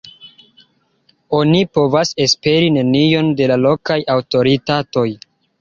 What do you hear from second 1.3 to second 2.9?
Oni povas esperi